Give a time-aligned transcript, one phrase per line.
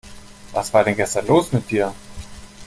[0.51, 1.93] Was war denn gestern los mit dir?